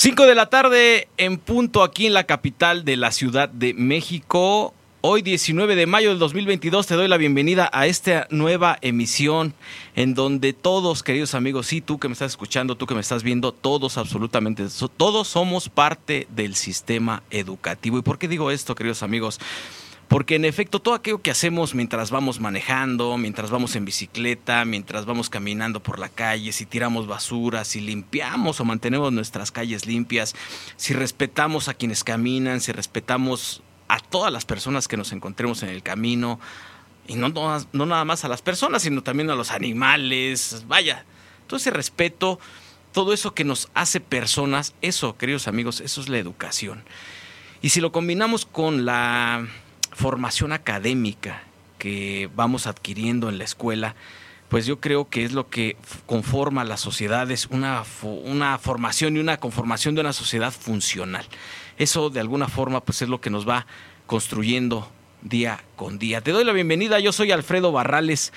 [0.00, 4.72] Cinco de la tarde en punto aquí en la capital de la Ciudad de México.
[5.00, 9.54] Hoy 19 de mayo del 2022 te doy la bienvenida a esta nueva emisión
[9.96, 13.24] en donde todos, queridos amigos, sí, tú que me estás escuchando, tú que me estás
[13.24, 14.66] viendo, todos absolutamente,
[14.96, 17.98] todos somos parte del sistema educativo.
[17.98, 19.40] ¿Y por qué digo esto, queridos amigos?
[20.08, 25.04] Porque en efecto, todo aquello que hacemos mientras vamos manejando, mientras vamos en bicicleta, mientras
[25.04, 30.34] vamos caminando por la calle, si tiramos basura, si limpiamos o mantenemos nuestras calles limpias,
[30.76, 35.68] si respetamos a quienes caminan, si respetamos a todas las personas que nos encontremos en
[35.68, 36.40] el camino,
[37.06, 41.04] y no, no, nada más a las personas, sino también a los animales, vaya,
[41.46, 42.40] todo ese respeto,
[42.92, 46.82] todo eso que nos hace personas, eso, queridos amigos, eso es la educación.
[47.60, 49.46] Y si lo combinamos con la
[49.98, 51.42] formación académica
[51.76, 53.96] que vamos adquiriendo en la escuela,
[54.48, 59.38] pues yo creo que es lo que conforma las sociedades, una, una formación y una
[59.38, 61.26] conformación de una sociedad funcional.
[61.78, 63.66] Eso de alguna forma pues es lo que nos va
[64.06, 64.88] construyendo
[65.22, 66.20] día con día.
[66.20, 68.32] Te doy la bienvenida, yo soy Alfredo Barrales,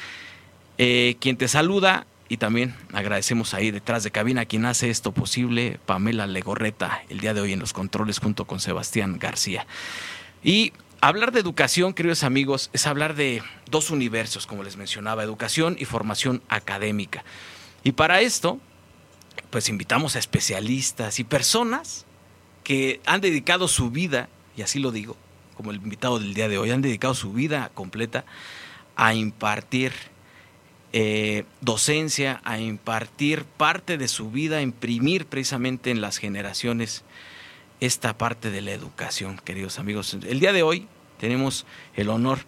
[0.80, 5.80] eh, quien te saluda y también agradecemos ahí detrás de cabina quien hace esto posible,
[5.86, 9.68] Pamela Legorreta, el día de hoy en los controles junto con Sebastián García.
[10.44, 15.76] Y Hablar de educación, queridos amigos, es hablar de dos universos, como les mencionaba, educación
[15.80, 17.24] y formación académica.
[17.84, 18.60] Y para esto,
[19.50, 22.06] pues invitamos a especialistas y personas
[22.64, 25.18] que han dedicado su vida, y así lo digo,
[25.58, 28.24] como el invitado del día de hoy, han dedicado su vida completa
[28.96, 29.94] a impartir
[30.94, 37.04] eh, docencia, a impartir parte de su vida, a imprimir precisamente en las generaciones
[37.82, 40.14] esta parte de la educación, queridos amigos.
[40.14, 40.88] El día de hoy
[41.20, 41.66] tenemos
[41.96, 42.40] el honor,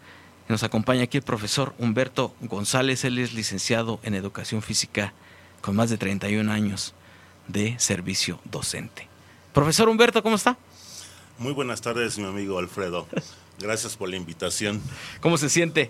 [0.47, 5.11] nos acompaña aquí el profesor Humberto González, él es licenciado en educación física
[5.61, 6.93] con más de 31 años
[7.47, 9.09] de servicio docente.
[9.53, 10.55] Profesor Humberto, ¿cómo está?
[11.39, 13.07] Muy buenas tardes, mi amigo Alfredo.
[13.59, 14.81] Gracias por la invitación.
[15.19, 15.89] ¿Cómo se siente?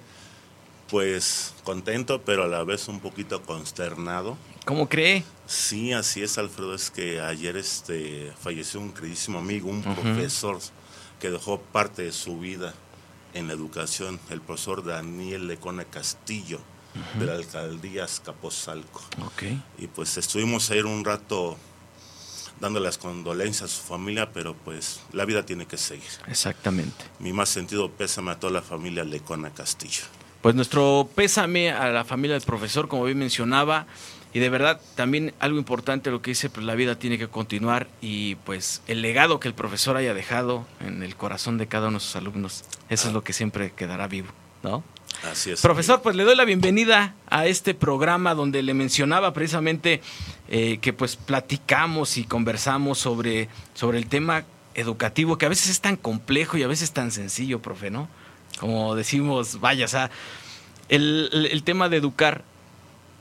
[0.89, 4.37] Pues contento, pero a la vez un poquito consternado.
[4.65, 5.23] ¿Cómo cree?
[5.47, 6.75] Sí, así es, Alfredo.
[6.75, 10.59] Es que ayer este, falleció un queridísimo amigo, un profesor
[11.19, 12.73] que dejó parte de su vida
[13.33, 16.59] en la educación, el profesor Daniel Lecona Castillo,
[17.17, 19.01] de la alcaldía Escaposalco.
[19.33, 19.61] Okay.
[19.79, 21.57] Y pues estuvimos ahí un rato
[22.59, 26.09] dando las condolencias a su familia, pero pues la vida tiene que seguir.
[26.27, 27.05] Exactamente.
[27.19, 30.03] Mi más sentido pésame a toda la familia Lecona Castillo.
[30.43, 33.87] Pues nuestro pésame a la familia del profesor, como bien mencionaba,
[34.33, 37.87] y de verdad también algo importante lo que dice, pues la vida tiene que continuar
[38.01, 41.99] y pues el legado que el profesor haya dejado en el corazón de cada uno
[41.99, 44.27] de sus alumnos, eso es lo que siempre quedará vivo,
[44.63, 44.83] ¿no?
[45.31, 45.61] Así es.
[45.61, 50.01] Profesor, pues le doy la bienvenida a este programa donde le mencionaba precisamente
[50.49, 54.43] eh, que pues platicamos y conversamos sobre, sobre el tema
[54.73, 58.09] educativo, que a veces es tan complejo y a veces tan sencillo, profe, ¿no?
[58.59, 60.11] Como decimos, vaya, o sea,
[60.89, 62.43] el, tema de educar,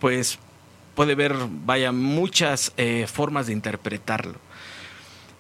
[0.01, 0.39] pues
[0.95, 1.35] puede haber,
[1.65, 4.35] vaya, muchas eh, formas de interpretarlo.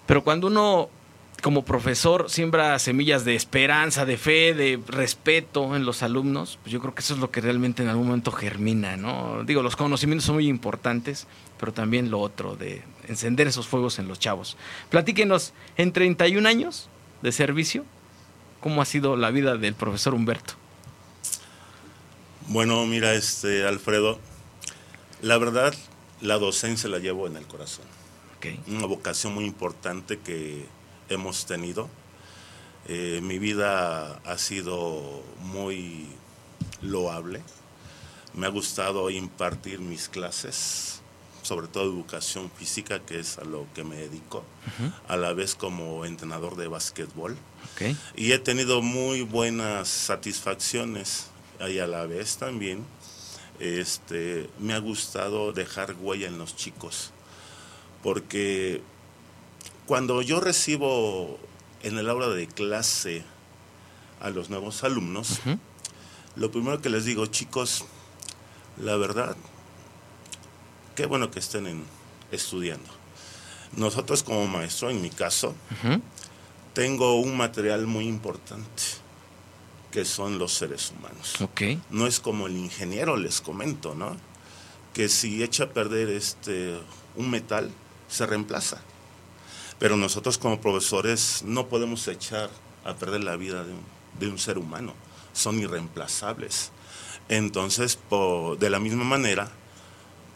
[0.07, 0.89] Pero cuando uno,
[1.43, 6.81] como profesor, siembra semillas de esperanza, de fe, de respeto en los alumnos, pues yo
[6.81, 9.45] creo que eso es lo que realmente en algún momento germina, ¿no?
[9.45, 11.27] Digo, los conocimientos son muy importantes,
[11.59, 14.57] pero también lo otro, de encender esos fuegos en los chavos.
[14.91, 16.89] Platíquenos, en 31 años
[17.23, 17.85] de servicio,
[18.63, 20.55] ¿Cómo ha sido la vida del profesor Humberto?
[22.47, 24.21] Bueno, mira, este Alfredo,
[25.21, 25.75] la verdad,
[26.21, 27.85] la docencia la llevo en el corazón.
[28.69, 30.65] Una vocación muy importante que
[31.09, 31.89] hemos tenido.
[32.87, 36.07] Eh, mi vida ha sido muy
[36.83, 37.43] loable.
[38.33, 41.03] Me ha gustado impartir mis clases
[41.43, 44.45] sobre todo educación física, que es a lo que me dedico,
[45.09, 47.37] a la vez como entrenador de básquetbol.
[48.17, 51.27] Y he tenido muy buenas satisfacciones
[51.69, 52.85] y a la vez también
[53.61, 57.13] este, me ha gustado dejar huella en los chicos,
[58.03, 58.83] porque
[59.87, 61.39] cuando yo recibo
[61.83, 63.25] en el aula de clase
[64.21, 65.41] a los nuevos alumnos,
[66.35, 67.85] lo primero que les digo, chicos,
[68.79, 69.37] la verdad,
[70.97, 71.85] qué bueno que estén
[72.31, 72.89] estudiando.
[73.77, 75.55] Nosotros como maestro, en mi caso,
[76.73, 78.83] tengo un material muy importante,
[79.91, 81.41] que son los seres humanos.
[81.41, 81.81] Okay.
[81.91, 84.17] No es como el ingeniero, les comento, ¿no?
[84.95, 86.79] Que si echa a perder este,
[87.17, 87.71] un metal,
[88.09, 88.81] se reemplaza.
[89.79, 92.51] Pero nosotros como profesores no podemos echar
[92.85, 93.65] a perder la vida
[94.19, 94.95] de un, ser humano.
[95.33, 96.71] Son irreemplazables.
[97.29, 97.99] Entonces,
[98.59, 99.51] de la misma manera,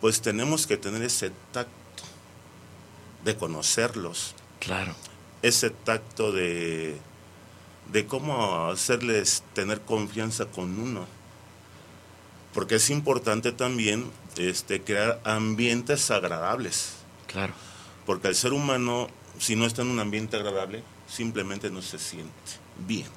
[0.01, 1.73] pues tenemos que tener ese tacto
[3.25, 4.35] de conocerlos.
[4.61, 4.95] Claro.
[5.47, 6.97] Ese tacto de,
[7.93, 11.07] de cómo hacerles tener confianza con uno.
[12.53, 16.95] Porque es importante también este, crear ambientes agradables.
[17.27, 17.55] Claro.
[18.07, 19.09] Porque el ser humano,
[19.39, 22.33] si no está en un ambiente agradable, simplemente no se siente
[22.87, 23.09] bien.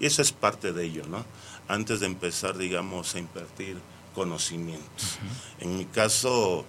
[0.00, 1.24] Y eso es parte de ello, ¿no?
[1.66, 3.78] Antes de empezar, digamos, a impartir
[4.14, 5.18] conocimientos.
[5.60, 6.64] En mi caso,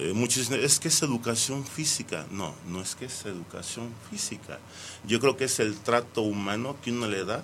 [0.00, 2.26] eh, muchos dicen, es que es educación física.
[2.30, 4.58] No, no es que es educación física.
[5.06, 7.42] Yo creo que es el trato humano que uno le da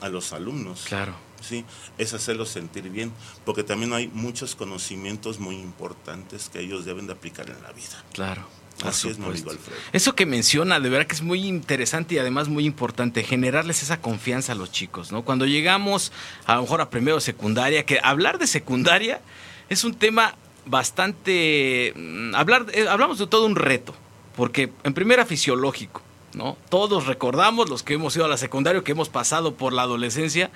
[0.00, 0.84] a los alumnos.
[0.86, 1.14] Claro.
[1.40, 1.64] ¿sí?
[1.98, 3.12] Es hacerlos sentir bien,
[3.44, 8.02] porque también hay muchos conocimientos muy importantes que ellos deben de aplicar en la vida.
[8.12, 8.46] Claro.
[8.82, 9.78] Así es, mi amigo Alfredo.
[9.92, 14.00] Eso que menciona, de verdad que es muy interesante y además muy importante, generarles esa
[14.00, 15.22] confianza a los chicos, ¿no?
[15.24, 16.10] Cuando llegamos
[16.44, 19.20] a lo mejor a primero secundaria, que hablar de secundaria
[19.68, 20.34] es un tema
[20.66, 21.92] bastante...
[21.96, 23.94] Mm, hablar, eh, hablamos de todo un reto,
[24.36, 26.02] porque en primera fisiológico,
[26.34, 26.56] ¿no?
[26.68, 30.50] Todos recordamos, los que hemos ido a la secundaria, que hemos pasado por la adolescencia,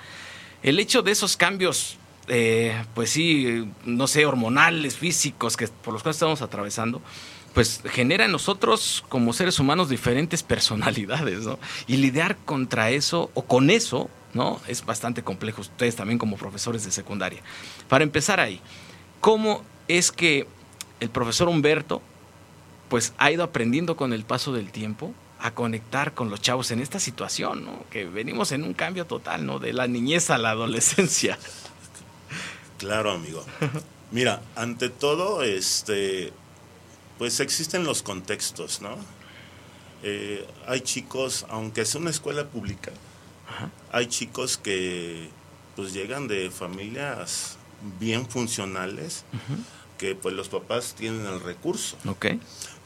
[0.63, 1.97] el hecho de esos cambios,
[2.27, 7.01] eh, pues sí, no sé, hormonales, físicos, que por los cuales estamos atravesando,
[7.53, 11.59] pues genera en nosotros como seres humanos diferentes personalidades, ¿no?
[11.87, 14.59] Y lidiar contra eso o con eso, ¿no?
[14.67, 17.41] Es bastante complejo, ustedes también como profesores de secundaria.
[17.87, 18.59] Para empezar ahí,
[19.21, 20.47] ¿cómo es que
[21.01, 22.01] el profesor Humberto,
[22.87, 26.79] pues ha ido aprendiendo con el paso del tiempo a conectar con los chavos en
[26.79, 27.83] esta situación, ¿no?
[27.89, 29.59] Que venimos en un cambio total, ¿no?
[29.59, 31.37] De la niñez a la adolescencia.
[32.77, 33.43] Claro, amigo.
[34.11, 36.31] Mira, ante todo, este,
[37.17, 38.95] pues existen los contextos, ¿no?
[40.03, 42.91] Eh, hay chicos, aunque es una escuela pública,
[43.91, 45.29] hay chicos que
[45.75, 47.57] pues llegan de familias
[47.99, 49.25] bien funcionales,
[49.99, 51.97] que pues los papás tienen el recurso.
[52.07, 52.39] Okay.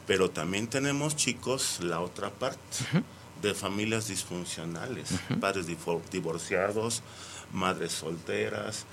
[0.06, 2.60] Pero también tenemos chicos, la otra parte,
[3.40, 7.02] de familias disfuncionales, padres divorciados,
[7.52, 8.84] madres solteras,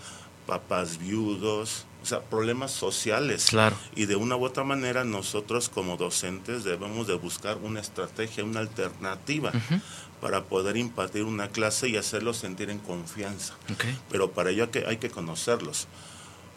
[0.45, 3.47] papás viudos, o sea, problemas sociales.
[3.49, 3.75] Claro.
[3.95, 8.59] Y de una u otra manera nosotros como docentes debemos de buscar una estrategia, una
[8.61, 9.51] alternativa
[10.21, 13.55] para poder impartir una clase y hacerlos sentir en confianza.
[14.09, 15.87] Pero para ello hay que, hay que conocerlos.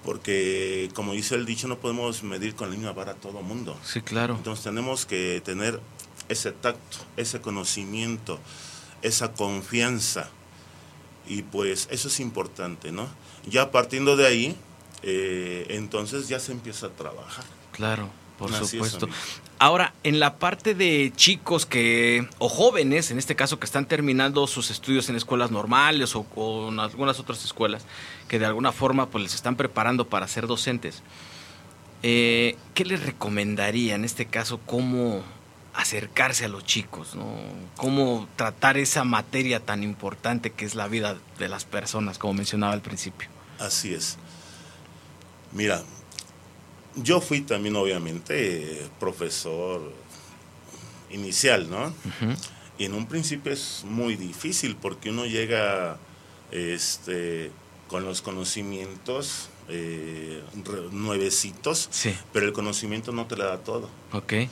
[0.04, 3.76] Porque, como dice el dicho, no podemos medir con la misma vara a todo mundo.
[3.84, 4.34] Sí, claro.
[4.36, 5.80] Entonces tenemos que tener
[6.28, 8.38] ese tacto, ese conocimiento,
[9.02, 10.28] esa confianza.
[11.26, 13.08] Y pues eso es importante, ¿no?
[13.48, 14.56] Ya partiendo de ahí,
[15.02, 17.44] eh, entonces ya se empieza a trabajar.
[17.72, 19.08] Claro, por supuesto.
[19.58, 24.46] Ahora, en la parte de chicos que, o jóvenes, en este caso, que están terminando
[24.46, 27.84] sus estudios en escuelas normales o, en algunas otras escuelas,
[28.28, 31.02] que de alguna forma pues les están preparando para ser docentes,
[32.02, 35.22] eh, ¿qué les recomendaría en este caso cómo
[35.72, 37.26] acercarse a los chicos, ¿no?
[37.76, 42.72] cómo tratar esa materia tan importante que es la vida de las personas, como mencionaba
[42.72, 43.28] al principio?
[43.58, 44.18] Así es.
[45.52, 45.82] Mira,
[46.96, 49.92] yo fui también obviamente profesor
[51.10, 51.92] inicial, ¿no?
[52.78, 55.96] Y en un principio es muy difícil porque uno llega
[56.50, 57.50] este,
[57.88, 60.42] con los conocimientos eh,
[60.90, 61.88] nuevecitos,
[62.32, 63.88] pero el conocimiento no te lo da todo.
[64.12, 64.50] Okay.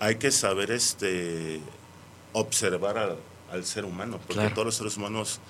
[0.00, 1.60] Hay que saber este,
[2.32, 3.16] observar
[3.50, 5.40] al ser humano, porque todos los seres humanos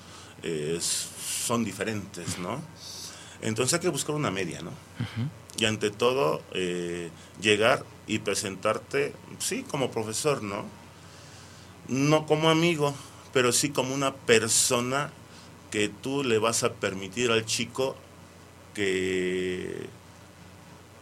[0.43, 2.61] eh, son diferentes, ¿no?
[3.41, 4.73] Entonces hay que buscar una media, ¿no?
[5.59, 7.11] Y ante todo, eh,
[7.41, 10.65] llegar y presentarte, sí, como profesor, ¿no?
[11.89, 12.95] No como amigo,
[13.33, 15.11] pero sí como una persona
[15.71, 17.97] que tú le vas a permitir al chico
[18.75, 19.87] que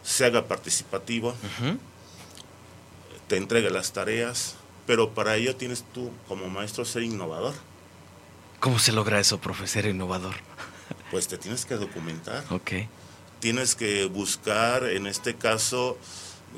[0.03, 1.35] se haga participativo,
[3.27, 4.55] te entregue las tareas,
[4.87, 7.53] pero para ello tienes tú como maestro ser innovador.
[8.59, 10.35] ¿Cómo se logra eso, profesor innovador?
[11.11, 12.43] pues te tienes que documentar.
[12.49, 12.71] Ok.
[13.39, 15.97] Tienes que buscar, en este caso,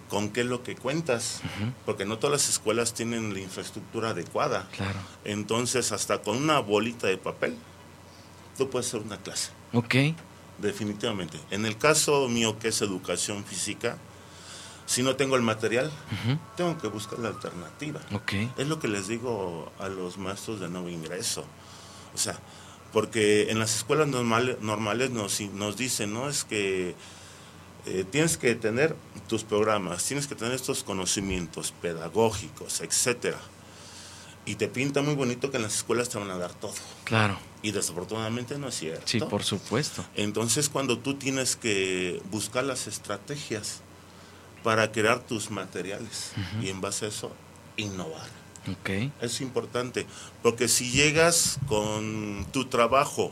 [0.09, 1.41] con qué es lo que cuentas,
[1.85, 4.67] porque no todas las escuelas tienen la infraestructura adecuada.
[4.71, 4.99] Claro.
[5.25, 7.57] Entonces, hasta con una bolita de papel,
[8.57, 9.51] tú puedes hacer una clase.
[9.73, 9.95] Ok.
[10.57, 11.39] Definitivamente.
[11.51, 13.97] En el caso mío, que es educación física,
[14.89, 15.91] Si no tengo el material,
[16.57, 17.99] tengo que buscar la alternativa.
[18.11, 18.51] Okay.
[18.57, 21.45] Es lo que les digo a los maestros de nuevo ingreso.
[22.15, 22.39] O sea,
[22.91, 26.29] porque en las escuelas normales, normales nos, nos dicen, ¿no?
[26.29, 26.95] Es que
[27.85, 28.95] eh, tienes que tener
[29.27, 33.39] tus programas, tienes que tener estos conocimientos pedagógicos, etcétera.
[34.45, 36.73] Y te pinta muy bonito que en las escuelas te van a dar todo.
[37.03, 37.37] Claro.
[37.61, 39.03] Y desafortunadamente no es cierto.
[39.05, 40.03] Sí, por supuesto.
[40.15, 43.81] Entonces, cuando tú tienes que buscar las estrategias
[44.63, 46.31] para crear tus materiales
[46.61, 47.31] y en base a eso
[47.77, 48.38] innovar.
[48.81, 49.11] Okay.
[49.21, 50.05] Es importante,
[50.43, 53.31] porque si llegas con tu trabajo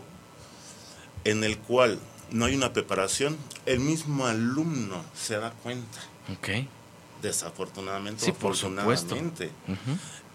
[1.24, 2.00] en el cual
[2.32, 6.00] no hay una preparación, el mismo alumno se da cuenta.
[6.38, 6.68] Okay.
[7.22, 9.16] Desafortunadamente, sí, por supuesto.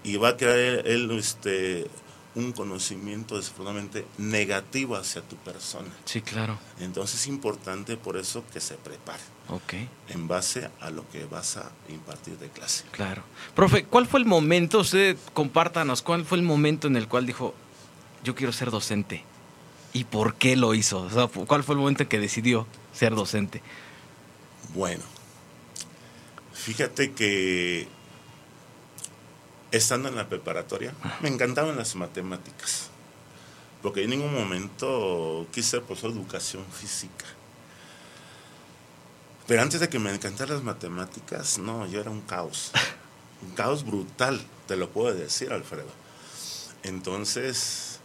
[0.04, 1.86] Y va a crear él este,
[2.34, 5.88] un conocimiento desafortunadamente negativo hacia tu persona.
[6.04, 6.58] Sí, claro.
[6.80, 9.22] Entonces es importante por eso que se prepare.
[9.48, 9.74] Ok.
[10.08, 12.84] En base a lo que vas a impartir de clase.
[12.90, 13.22] Claro.
[13.54, 17.54] Profe, ¿cuál fue el momento, usted compártanos, cuál fue el momento en el cual dijo,
[18.24, 19.24] yo quiero ser docente?
[19.92, 21.02] ¿Y por qué lo hizo?
[21.02, 23.60] O sea, ¿Cuál fue el momento en que decidió ser docente?
[24.74, 25.04] Bueno,
[26.54, 27.88] fíjate que
[29.72, 32.90] estando en la preparatoria, me encantaban las matemáticas,
[33.82, 37.24] porque en ningún momento quise de educación física.
[39.46, 42.70] Pero antes de que me encantaran las matemáticas, no, yo era un caos,
[43.42, 45.90] un caos brutal, te lo puedo decir, Alfredo.
[46.84, 48.00] Entonces,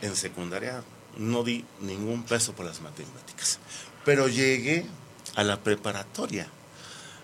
[0.00, 0.82] en secundaria
[1.18, 3.58] no di ningún peso por las matemáticas,
[4.04, 4.86] pero llegué
[5.34, 6.48] a la preparatoria.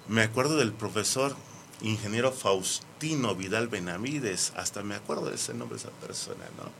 [0.08, 1.36] Me acuerdo del profesor
[1.80, 6.70] ingeniero Faustino Vidal Benavides, hasta me acuerdo de ese nombre de esa persona, ¿no?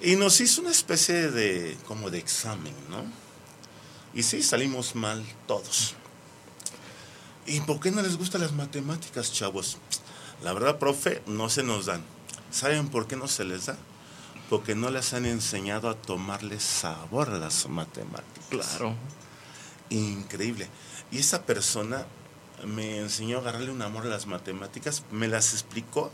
[0.00, 3.04] Y nos hizo una especie de, como de examen, ¿no?
[4.12, 5.94] Y sí, salimos mal todos.
[7.46, 9.78] ¿Y por qué no les gustan las matemáticas, chavos?
[10.42, 12.02] La verdad, profe, no se nos dan.
[12.50, 13.76] ¿Saben por qué no se les da?
[14.50, 18.44] Porque no les han enseñado a tomarle sabor a las matemáticas.
[18.50, 18.94] Claro.
[19.90, 20.68] Increíble.
[21.10, 22.06] Y esa persona
[22.66, 26.10] me enseñó a agarrarle un amor a las matemáticas, me las explicó,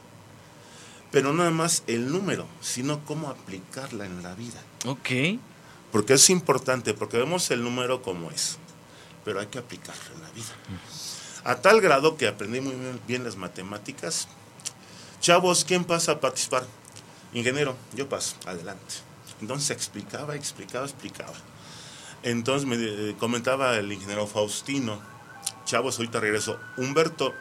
[1.11, 4.61] pero no nada más el número, sino cómo aplicarla en la vida.
[4.87, 5.39] Ok.
[5.93, 8.59] Porque es importante, porque vemos el número como es,
[9.25, 10.55] pero hay que aplicarlo en la vida.
[11.45, 12.75] A tal grado que aprendí muy
[13.09, 14.29] bien las matemáticas.
[15.21, 16.65] Chavos, ¿quién pasa a participar?
[17.33, 18.95] Ingeniero, yo paso, adelante.
[19.41, 21.33] Entonces explicaba, explicaba, explicaba.
[22.23, 25.01] Entonces me eh, comentaba el ingeniero Faustino,
[25.65, 26.59] chavos, ahorita regreso.
[26.77, 27.35] Humberto,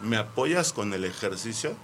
[0.00, 1.74] ¿me apoyas con el ejercicio?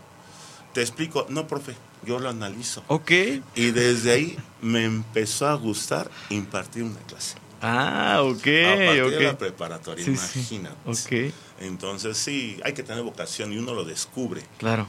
[0.73, 1.75] Te explico, no, profe,
[2.05, 2.85] yo lo analizo.
[2.89, 3.11] Ok.
[3.55, 7.37] Y desde ahí me empezó a gustar impartir una clase.
[7.61, 8.37] Ah, ok.
[8.37, 9.19] A partir okay.
[9.19, 10.77] de la preparatoria, imagínate.
[10.87, 11.35] Ok.
[11.61, 14.43] Entonces sí, hay que tener vocación y uno lo descubre.
[14.59, 14.87] Claro.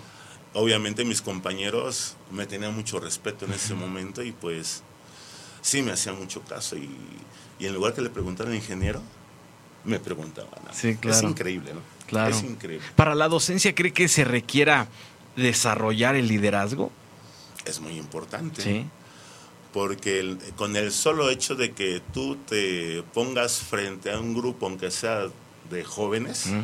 [0.54, 4.84] Obviamente mis compañeros me tenían mucho respeto en ese momento y pues
[5.62, 6.76] sí me hacían mucho caso.
[6.76, 6.90] Y,
[7.60, 9.02] y en lugar que le preguntara al ingeniero,
[9.84, 10.60] me preguntaban.
[10.72, 11.18] Sí, claro.
[11.18, 11.82] Es increíble, ¿no?
[12.08, 12.36] Claro.
[12.36, 12.86] Es increíble.
[12.96, 14.88] ¿Para la docencia cree que se requiera
[15.36, 16.92] desarrollar el liderazgo?
[17.66, 18.62] Es muy importante.
[18.62, 18.86] Sí.
[19.74, 24.66] Porque el, con el solo hecho de que tú te pongas frente a un grupo,
[24.66, 25.28] aunque sea
[25.70, 26.62] de jóvenes, mm.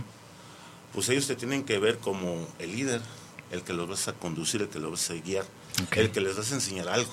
[0.93, 3.01] pues ellos te tienen que ver como el líder,
[3.51, 5.45] el que los vas a conducir, el que los vas a guiar,
[5.85, 6.05] okay.
[6.05, 7.11] el que les vas a enseñar algo.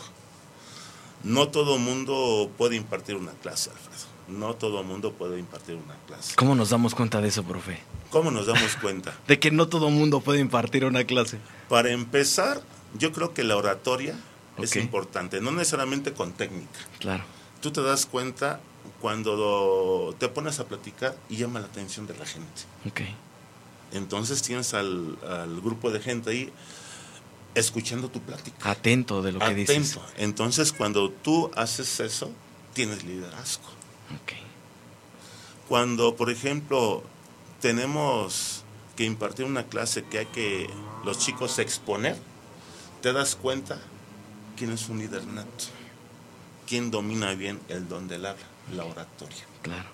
[1.24, 4.11] No todo mundo puede impartir una clase, Alfredo.
[4.32, 6.34] No todo mundo puede impartir una clase.
[6.36, 7.78] ¿Cómo nos damos cuenta de eso, profe?
[8.10, 9.14] ¿Cómo nos damos cuenta?
[9.26, 11.38] de que no todo mundo puede impartir una clase.
[11.68, 12.62] Para empezar,
[12.98, 14.16] yo creo que la oratoria
[14.54, 14.64] okay.
[14.64, 16.80] es importante, no necesariamente con técnica.
[16.98, 17.24] Claro.
[17.60, 18.60] Tú te das cuenta
[19.00, 22.62] cuando te pones a platicar y llama la atención de la gente.
[22.88, 23.14] Okay.
[23.92, 26.52] Entonces tienes al, al grupo de gente ahí
[27.54, 28.70] escuchando tu plática.
[28.70, 29.72] Atento de lo que Atento.
[29.72, 29.98] dices.
[30.16, 32.30] Entonces, cuando tú haces eso,
[32.74, 33.64] tienes liderazgo.
[34.22, 34.40] Okay.
[35.68, 37.02] Cuando, por ejemplo,
[37.60, 38.64] tenemos
[38.96, 40.68] que impartir una clase que hay que
[41.04, 42.16] los chicos exponer,
[43.00, 43.80] te das cuenta
[44.56, 45.64] quién es un líder nato,
[46.66, 48.44] quién domina bien el don del habla,
[48.74, 49.44] la oratoria.
[49.62, 49.88] Claro.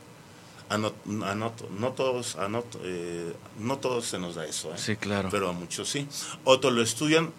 [0.68, 4.78] Anoto, anoto, no todos, anoto, eh, no todos se nos da eso, ¿eh?
[4.78, 5.28] Sí, claro.
[5.30, 6.06] pero a muchos sí.
[6.44, 7.32] Otros lo estudian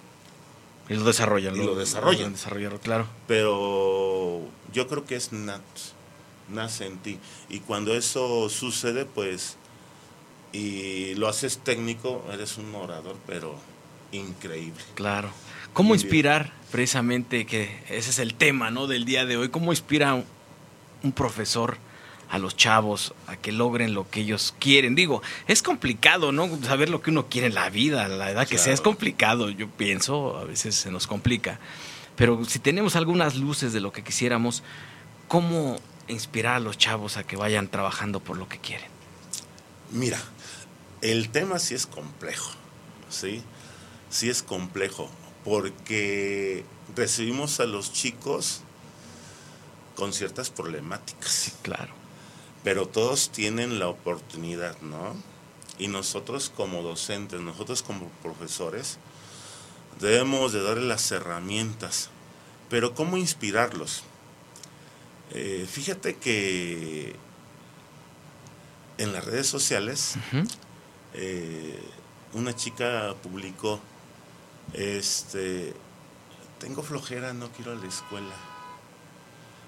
[0.90, 1.56] y lo desarrollan.
[1.56, 2.24] Y lo, lo desarrollan.
[2.24, 3.06] Lo desarrollan, claro.
[3.28, 4.42] Pero
[4.74, 5.82] yo creo que es nato,
[6.51, 7.20] nace en ti.
[7.50, 9.58] Y cuando eso sucede, pues,
[10.51, 13.56] y lo haces técnico, eres un orador, pero
[14.12, 14.82] increíble.
[14.96, 15.29] Claro.
[15.74, 18.88] ¿Cómo inspirar precisamente, que ese es el tema ¿no?
[18.88, 20.24] del día de hoy, cómo inspira
[21.03, 21.77] un, profesor
[22.29, 24.94] a los chavos a que logren lo que ellos quieren.
[24.94, 26.48] Digo, es complicado, ¿no?
[26.63, 29.68] Saber lo que uno quiere en la vida, la edad que sea, es complicado, yo
[29.68, 31.60] pienso, a veces se nos complica.
[32.15, 34.62] Pero si tenemos algunas luces de lo que quisiéramos,
[35.27, 35.77] ¿cómo
[36.10, 38.89] inspirar a los chavos a que vayan trabajando por lo que quieren?
[39.92, 40.20] Mira,
[41.01, 42.51] el tema sí es complejo,
[43.10, 43.44] ¿sí?
[44.10, 45.10] Sí es complejo,
[45.44, 48.62] porque recibimos a los chicos
[49.96, 51.32] con ciertas problemáticas.
[51.32, 52.00] Sí, claro
[52.63, 55.16] pero todos tienen la oportunidad, ¿no?
[55.78, 58.98] Y nosotros como docentes, nosotros como profesores,
[60.00, 62.10] debemos de darle las herramientas.
[62.70, 64.04] Pero ¿cómo inspirarlos?
[65.32, 67.16] Eh, fíjate que
[68.98, 70.16] en las redes sociales
[71.14, 71.80] eh,
[72.34, 73.80] una chica publicó,
[74.74, 75.74] este,
[76.58, 78.36] tengo flojera, no quiero a la escuela,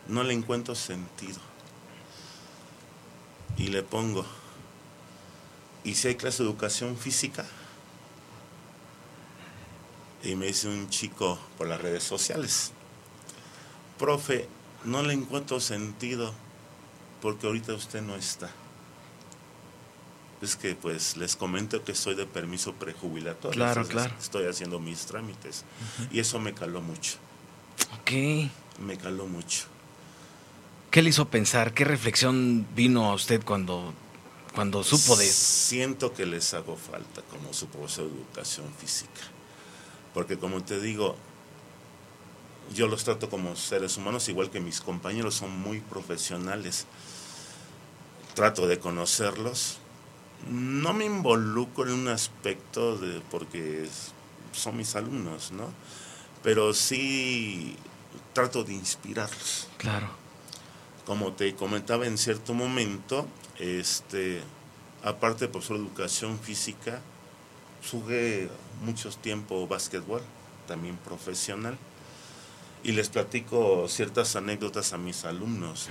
[0.07, 1.39] no le encuentro sentido
[3.57, 4.25] y le pongo,
[5.83, 7.45] ¿y si hay clase de educación física?
[10.23, 12.71] Y me dice un chico por las redes sociales,
[13.99, 14.49] profe,
[14.83, 16.33] no le encuentro sentido
[17.21, 18.49] porque ahorita usted no está.
[20.41, 23.55] Es que pues les comento que soy de permiso prejubilatorio.
[23.55, 24.13] Claro, claro.
[24.19, 25.65] Estoy haciendo mis trámites.
[26.11, 27.17] Y eso me caló mucho.
[27.99, 28.11] Ok.
[28.79, 29.65] Me caló mucho.
[30.89, 31.73] ¿Qué le hizo pensar?
[31.73, 33.93] ¿Qué reflexión vino a usted cuando,
[34.55, 39.21] cuando supo de Siento que les hago falta como su profesor de educación física.
[40.13, 41.15] Porque como te digo,
[42.73, 46.85] yo los trato como seres humanos, igual que mis compañeros son muy profesionales.
[48.33, 49.77] Trato de conocerlos.
[50.49, 53.87] No me involucro en un aspecto de porque
[54.53, 55.65] son mis alumnos, ¿no?
[56.43, 57.75] Pero sí
[58.33, 59.67] trato de inspirarlos.
[59.77, 60.21] Claro
[61.05, 63.27] como te comentaba en cierto momento,
[63.59, 64.41] este,
[65.03, 67.01] aparte de profesor de educación física,
[67.91, 68.49] jugué
[68.81, 70.21] mucho tiempo básquetbol,
[70.67, 71.77] también profesional,
[72.83, 75.87] y les platico ciertas anécdotas a mis alumnos.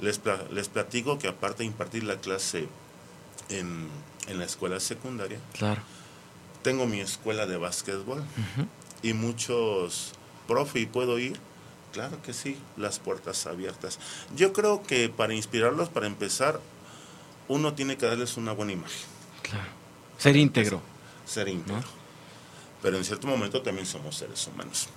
[0.00, 0.20] les,
[0.50, 2.68] les platico que aparte de impartir la clase
[3.48, 3.88] en,
[4.28, 5.82] la escuela secundaria, claro.
[6.62, 8.22] tengo mi escuela de básquetbol
[9.02, 10.12] y muchos,
[10.46, 11.38] profe, ¿y puedo ir?
[11.92, 13.98] Claro que sí, las puertas abiertas.
[14.36, 16.60] Yo creo que para inspirarlos, para empezar,
[17.48, 19.00] uno tiene que darles una buena imagen.
[19.42, 19.70] Claro.
[20.18, 20.80] Ser íntegro.
[21.26, 21.82] Ser íntegro.
[22.80, 24.88] Pero en cierto momento también somos seres humanos.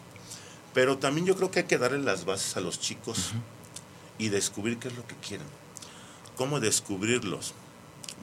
[0.73, 3.31] Pero también yo creo que hay que darle las bases a los chicos
[4.17, 5.47] y descubrir qué es lo que quieren.
[6.35, 7.53] ¿Cómo descubrirlos?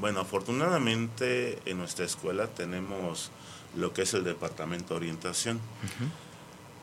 [0.00, 3.30] Bueno, afortunadamente en nuestra escuela tenemos
[3.76, 5.60] lo que es el departamento de orientación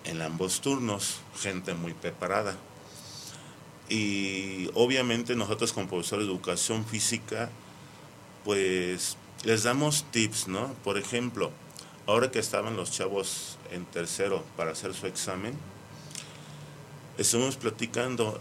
[0.05, 2.55] en ambos turnos, gente muy preparada.
[3.89, 7.49] Y obviamente nosotros como profesores de educación física,
[8.45, 10.73] pues les damos tips, ¿no?
[10.83, 11.51] Por ejemplo,
[12.07, 15.53] ahora que estaban los chavos en tercero para hacer su examen,
[17.17, 18.39] estuvimos platicando,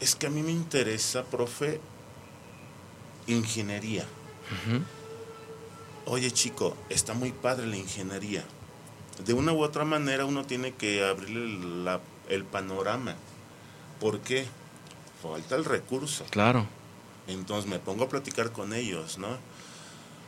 [0.00, 1.80] es que a mí me interesa, profe,
[3.26, 4.06] ingeniería.
[6.06, 8.44] Oye chico, está muy padre la ingeniería
[9.24, 13.16] de una u otra manera uno tiene que abrirle el panorama.
[14.00, 14.46] ¿Por qué?
[15.22, 16.24] Falta el recurso.
[16.30, 16.66] Claro.
[17.26, 19.28] Entonces me pongo a platicar con ellos, ¿no?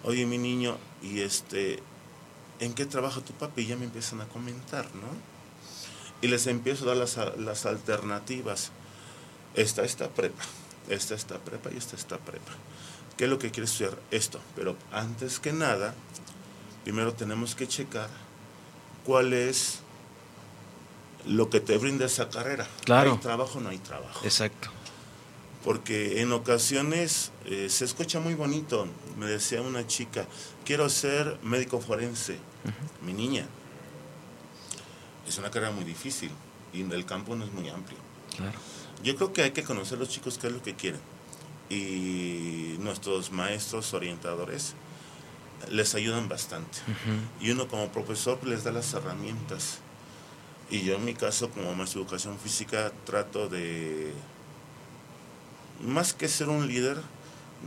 [0.02, 1.82] Oye, mi niño, ¿y este,
[2.60, 3.62] en qué trabaja tu papi?
[3.62, 5.08] Y ya me empiezan a comentar, ¿no?
[6.22, 8.70] Y les empiezo a dar las, las alternativas.
[9.54, 10.44] Esta, esta prepa,
[10.88, 12.52] esta, esta prepa y esta, esta prepa.
[13.16, 13.98] ¿Qué es lo que quieres estudiar?
[14.10, 14.40] Esto.
[14.54, 15.94] Pero antes que nada,
[16.84, 18.08] primero tenemos que checar
[19.04, 19.80] cuál es
[21.26, 22.66] lo que te brinda esa carrera.
[22.84, 23.12] Claro.
[23.12, 24.24] ¿Hay trabajo o no hay trabajo?
[24.24, 24.70] Exacto.
[25.64, 28.86] Porque en ocasiones eh, se escucha muy bonito.
[29.18, 30.26] Me decía una chica,
[30.64, 32.38] quiero ser médico forense.
[33.04, 33.46] Mi niña.
[35.28, 36.30] Es una carrera muy difícil
[36.72, 37.98] y el campo no es muy amplio.
[38.36, 38.58] Claro.
[39.02, 41.00] Yo creo que hay que conocer a los chicos qué es lo que quieren.
[41.68, 44.74] Y nuestros maestros orientadores
[45.70, 46.78] les ayudan bastante.
[47.40, 49.78] Y uno como profesor les da las herramientas.
[50.70, 54.12] Y yo en mi caso como maestro de educación física trato de,
[55.82, 57.00] más que ser un líder,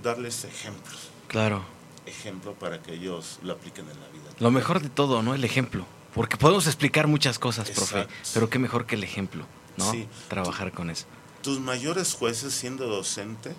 [0.02, 1.10] darles ejemplos.
[1.28, 1.64] Claro.
[2.06, 4.30] Ejemplo para que ellos lo apliquen en la vida.
[4.40, 5.36] Lo mejor de todo, ¿no?
[5.36, 5.86] El ejemplo.
[6.14, 9.46] Porque podemos explicar muchas cosas, profe, pero qué mejor que el ejemplo,
[9.78, 9.92] ¿no?
[10.28, 11.06] Trabajar con eso.
[11.42, 13.56] Tus mayores jueces siendo docente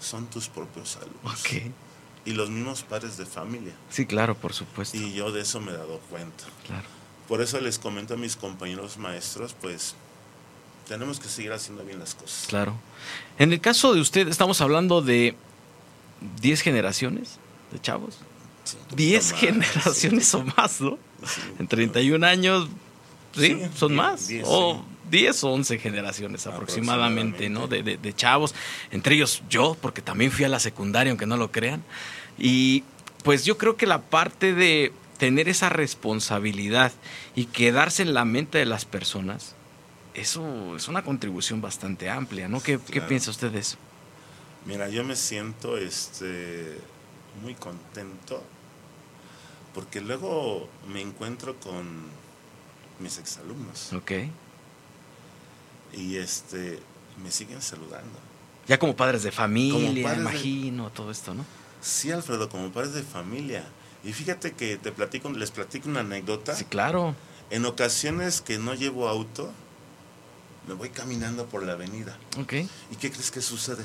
[0.00, 1.40] son tus propios alumnos.
[1.40, 1.72] Ok
[2.24, 3.72] y los mismos padres de familia.
[3.90, 4.96] Sí, claro, por supuesto.
[4.96, 6.44] Y yo de eso me he dado cuenta.
[6.66, 6.86] Claro.
[7.28, 9.94] Por eso les comento a mis compañeros maestros, pues
[10.88, 12.46] tenemos que seguir haciendo bien las cosas.
[12.48, 12.74] Claro.
[13.38, 15.34] En el caso de usted, estamos hablando de
[16.40, 17.38] 10 generaciones
[17.72, 18.18] de chavos.
[18.94, 20.98] 10 generaciones o más, ¿no?
[21.58, 22.68] en 31 años,
[23.34, 24.28] sí, son más.
[24.44, 27.66] o 10 o 11 generaciones aproximadamente, ¿no?
[27.66, 28.54] De, de, chavos.
[28.90, 31.82] Entre ellos yo, porque también fui a la secundaria, aunque no lo crean.
[32.38, 32.84] Y
[33.22, 36.92] pues yo creo que la parte de tener esa responsabilidad
[37.36, 39.54] y quedarse en la mente de las personas,
[40.14, 42.62] eso es una contribución bastante amplia, ¿no?
[42.62, 43.76] ¿Qué, piensa usted de eso?
[44.66, 46.78] Mira, yo me siento este,
[47.42, 48.42] muy contento
[49.74, 52.06] porque luego me encuentro con
[52.98, 53.92] mis exalumnos.
[53.92, 54.12] Ok.
[55.94, 56.78] Y este,
[57.22, 58.18] me siguen saludando.
[58.68, 61.44] Ya como padres de familia, imagino, todo esto, ¿no?
[61.80, 63.64] Sí, Alfredo, como padres de familia.
[64.04, 66.54] Y fíjate que te platico, les platico una anécdota.
[66.54, 67.14] Sí, claro.
[67.50, 69.52] En ocasiones que no llevo auto,
[70.66, 72.16] me voy caminando por la avenida.
[72.38, 72.52] Ok.
[72.90, 73.84] ¿Y qué crees que sucede?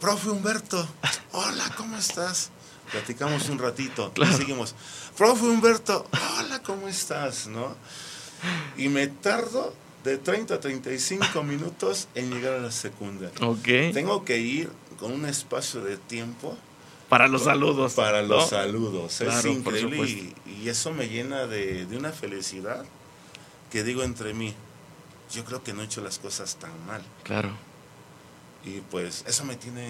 [0.00, 0.86] Profe Humberto,
[1.32, 2.50] hola, ¿cómo estás?
[2.90, 4.74] Platicamos un ratito y seguimos.
[5.16, 6.06] Profe Humberto,
[6.38, 7.46] hola, ¿cómo estás?
[7.46, 7.74] ¿No?
[8.76, 13.34] Y me tardo de 30 a 35 minutos en llegar a la secundaria.
[13.46, 13.92] Ok.
[13.94, 16.56] Tengo que ir con un espacio de tiempo.
[17.08, 17.94] Para los saludos.
[17.94, 19.20] Para los saludos.
[19.20, 22.84] es increíble y, y, eso me llena de, de una felicidad
[23.70, 24.54] que digo entre mí,
[25.32, 27.02] yo creo que no he hecho las cosas tan mal.
[27.22, 27.50] Claro.
[28.64, 29.88] Y pues eso me tiene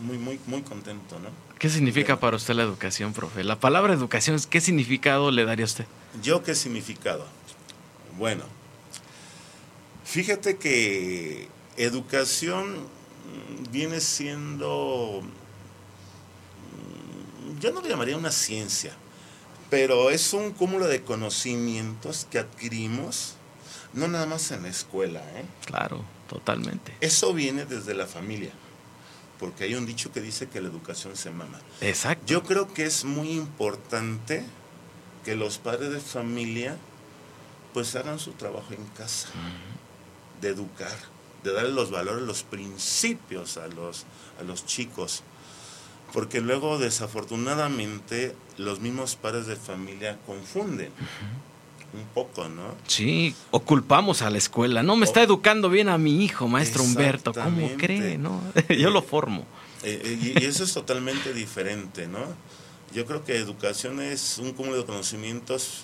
[0.00, 1.28] muy, muy, muy contento, ¿no?
[1.58, 3.44] ¿Qué significa para usted la educación, profe?
[3.44, 5.86] La palabra educación, ¿qué significado le daría a usted?
[6.22, 7.24] ¿Yo qué significado?
[8.18, 8.44] Bueno,
[10.04, 12.76] fíjate que educación
[13.70, 15.22] viene siendo,
[17.60, 18.92] yo no le llamaría una ciencia,
[19.70, 23.36] pero es un cúmulo de conocimientos que adquirimos
[23.94, 25.44] no nada más en la escuela, ¿eh?
[25.66, 26.96] Claro, totalmente.
[27.00, 28.50] Eso viene desde la familia,
[29.38, 31.60] porque hay un dicho que dice que la educación se mama.
[31.80, 32.26] Exacto.
[32.26, 34.44] Yo creo que es muy importante
[35.24, 36.76] que los padres de familia
[37.72, 39.28] pues hagan su trabajo en casa,
[40.40, 40.96] de educar,
[41.42, 44.04] de darle los valores, los principios a los,
[44.40, 45.22] a los chicos.
[46.12, 50.92] Porque luego, desafortunadamente, los mismos padres de familia confunden
[51.94, 52.74] un poco, ¿no?
[52.86, 54.82] Sí, o culpamos a la escuela.
[54.82, 57.32] No me está educando bien a mi hijo, maestro Humberto.
[57.32, 58.18] ¿Cómo cree?
[58.18, 58.40] No?
[58.68, 59.46] Yo lo formo.
[59.82, 62.20] Eh, eh, y eso es totalmente diferente, ¿no?
[62.92, 65.82] Yo creo que educación es un cúmulo de conocimientos,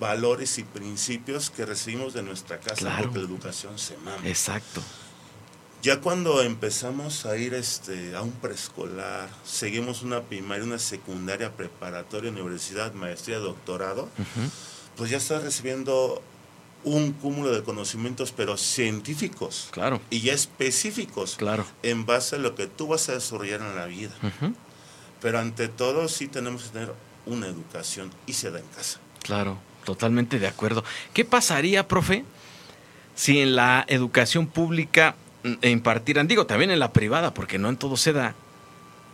[0.00, 4.16] valores y principios que recibimos de nuestra casa porque la educación se mama.
[4.24, 4.82] Exacto.
[5.82, 12.30] Ya cuando empezamos a ir este, a un preescolar, seguimos una primaria, una secundaria, preparatoria,
[12.30, 14.08] universidad, maestría, doctorado,
[14.96, 16.22] pues ya estás recibiendo
[16.84, 19.68] un cúmulo de conocimientos, pero científicos.
[19.70, 20.00] Claro.
[20.10, 21.36] Y ya específicos.
[21.36, 21.64] Claro.
[21.82, 24.12] En base a lo que tú vas a desarrollar en la vida.
[25.20, 26.94] Pero ante todo sí tenemos que tener
[27.26, 29.00] una educación y se da en casa.
[29.22, 30.84] Claro, totalmente de acuerdo.
[31.14, 32.24] ¿Qué pasaría, profe,
[33.14, 35.16] si en la educación pública
[35.62, 38.34] impartieran, digo también en la privada, porque no en todo se da,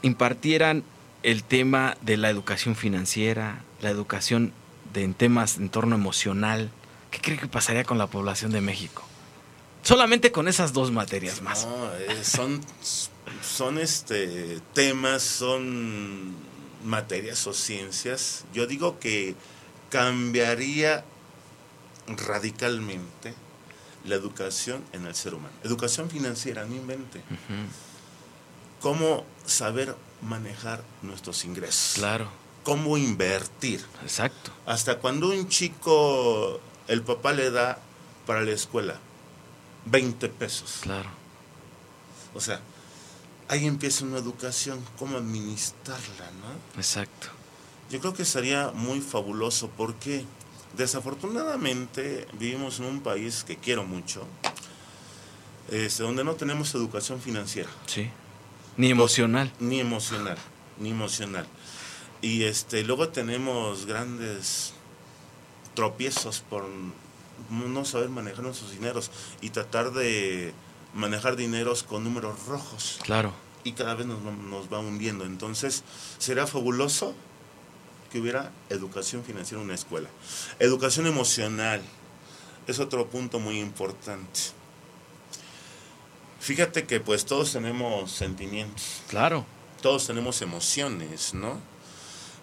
[0.03, 0.83] impartieran
[1.23, 4.53] el tema de la educación financiera, la educación
[4.93, 6.71] de, en temas de entorno emocional,
[7.11, 9.03] ¿qué cree que pasaría con la población de México?
[9.83, 11.67] Solamente con esas dos materias más.
[11.67, 12.61] No, eh, son,
[13.43, 16.35] son este, temas, son
[16.85, 18.45] materias o ciencias.
[18.53, 19.35] Yo digo que
[19.89, 21.05] cambiaría
[22.07, 23.35] radicalmente
[24.05, 25.55] la educación en el ser humano.
[25.65, 27.23] Educación financiera, no invente.
[28.81, 31.95] Cómo saber manejar nuestros ingresos.
[31.95, 33.85] Claro cómo invertir.
[34.03, 34.53] Exacto.
[34.67, 37.79] Hasta cuando un chico, el papá le da
[38.27, 38.99] para la escuela
[39.87, 40.79] 20 pesos.
[40.83, 41.11] Claro.
[42.35, 42.61] O sea,
[43.49, 46.79] ahí empieza una educación, cómo administrarla, ¿no?
[46.81, 47.29] Exacto.
[47.91, 50.25] Yo creo que sería muy fabuloso porque
[50.77, 54.25] desafortunadamente vivimos en un país que quiero mucho,
[55.71, 57.71] este, donde no tenemos educación financiera.
[57.87, 58.09] Sí.
[58.77, 59.53] Ni emocional.
[59.59, 60.39] Ni emocional,
[60.79, 61.47] ni emocional.
[62.23, 64.75] Y este, luego tenemos grandes
[65.75, 66.67] tropiezos por
[67.51, 70.53] no saber manejar nuestros dineros y tratar de
[70.95, 72.99] manejar dineros con números rojos.
[73.03, 73.33] Claro.
[73.65, 75.25] Y cada vez nos, nos va hundiendo.
[75.25, 75.85] Entonces,
[76.19, 77.15] será fabuloso
[78.11, 80.09] que hubiera educación financiera en una escuela.
[80.59, 81.81] Educación emocional
[82.67, 84.41] es otro punto muy importante.
[86.41, 89.03] Fíjate que pues todos tenemos sentimientos.
[89.09, 89.45] Claro.
[89.83, 91.61] Todos tenemos emociones, ¿no?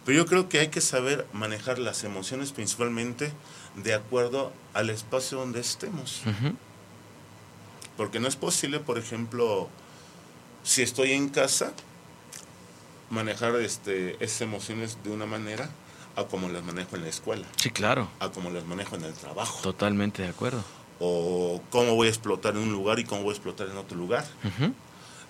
[0.08, 3.30] Pero yo creo que hay que saber manejar las emociones principalmente
[3.76, 6.22] de acuerdo al espacio donde estemos.
[7.98, 9.68] Porque no es posible, por ejemplo,
[10.64, 11.74] si estoy en casa,
[13.10, 15.70] manejar este, esas emociones de una manera
[16.16, 17.46] a como las manejo en la escuela.
[17.58, 18.08] Sí, claro.
[18.22, 19.60] A como las manejo en el trabajo.
[19.62, 20.64] Totalmente de acuerdo.
[21.02, 23.98] O cómo voy a explotar en un lugar y cómo voy a explotar en otro
[23.98, 24.26] lugar.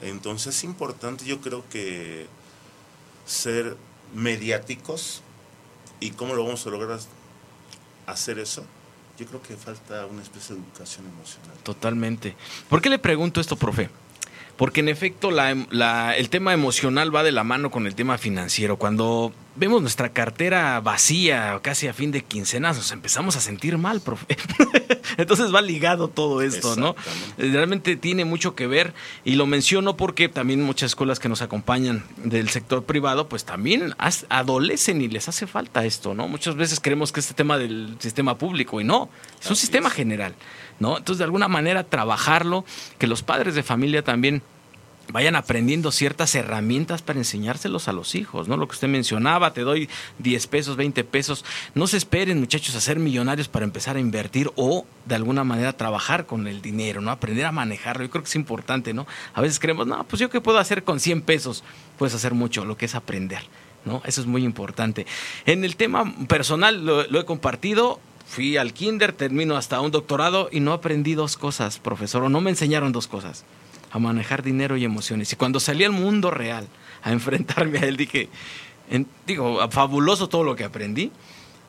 [0.01, 2.27] Entonces es importante, yo creo que
[3.25, 3.75] ser
[4.13, 5.21] mediáticos
[5.99, 6.99] y cómo lo vamos a lograr
[8.05, 8.65] hacer eso.
[9.17, 11.57] Yo creo que falta una especie de educación emocional.
[11.63, 12.35] Totalmente.
[12.69, 13.89] ¿Por qué le pregunto esto, profe?
[14.57, 18.77] porque en efecto la, el tema emocional va de la mano con el tema financiero.
[18.77, 24.01] Cuando vemos nuestra cartera vacía, casi a fin de quincenas, nos empezamos a sentir mal,
[24.01, 24.37] profe.
[25.17, 26.95] Entonces va ligado todo esto, ¿no?
[27.37, 28.93] Realmente tiene mucho que ver
[29.25, 33.95] y lo menciono porque también muchas escuelas que nos acompañan del sector privado, pues también
[34.29, 36.27] adolecen y les hace falta esto, ¿no?
[36.27, 39.09] Muchas veces creemos que este tema del sistema público y no,
[39.41, 40.35] es un sistema general.
[40.79, 40.97] ¿no?
[40.97, 42.65] Entonces, de alguna manera, trabajarlo,
[42.97, 44.43] que los padres de familia también
[45.11, 48.57] vayan aprendiendo ciertas herramientas para enseñárselos a los hijos, ¿no?
[48.57, 49.89] Lo que usted mencionaba, te doy
[50.19, 51.45] 10 pesos, 20 pesos.
[51.75, 55.73] No se esperen, muchachos, a ser millonarios para empezar a invertir o de alguna manera
[55.73, 57.11] trabajar con el dinero, ¿no?
[57.11, 58.03] Aprender a manejarlo.
[58.03, 59.07] Yo creo que es importante, ¿no?
[59.33, 61.63] A veces creemos, no, pues yo qué puedo hacer con 100 pesos.
[61.97, 63.43] Puedes hacer mucho, lo que es aprender,
[63.85, 64.01] ¿no?
[64.05, 65.05] Eso es muy importante.
[65.45, 70.59] En el tema personal lo he compartido, fui al kinder, termino hasta un doctorado y
[70.59, 73.45] no aprendí dos cosas, profesor, o no me enseñaron dos cosas,
[73.97, 75.31] a manejar dinero y emociones.
[75.33, 76.67] Y cuando salí al mundo real
[77.03, 78.29] a enfrentarme a él, dije,
[79.25, 81.11] digo, fabuloso todo lo que aprendí,